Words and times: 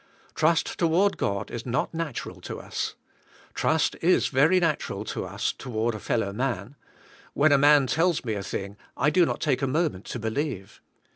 Trust 0.33 0.79
toward 0.79 1.15
God 1.15 1.51
is 1.51 1.63
not 1.63 1.93
natural 1.93 2.41
to 2.41 2.59
us. 2.59 2.95
Trust 3.53 3.95
is 4.01 4.29
very 4.29 4.59
natural 4.59 5.05
to 5.05 5.25
us 5.25 5.53
to 5.53 5.69
ward 5.69 5.93
a 5.93 5.99
fellow 5.99 6.33
man. 6.33 6.75
When 7.35 7.51
a 7.51 7.59
man 7.59 7.85
tells 7.85 8.25
me 8.25 8.33
a 8.33 8.41
thing 8.41 8.77
I 8.97 9.11
do 9.11 9.27
not 9.27 9.39
take 9.39 9.61
a 9.61 9.67
moment 9.67 10.05
to 10.05 10.17
believe. 10.17 10.81